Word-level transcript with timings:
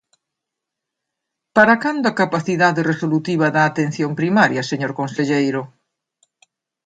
¿Para 1.55 1.75
cando 1.83 2.05
a 2.09 2.17
capacidade 2.21 2.81
resolutiva 2.91 3.47
da 3.55 3.63
atención 3.65 4.11
primaria, 4.21 4.67
señor 4.71 4.91
conselleiro? 4.99 5.61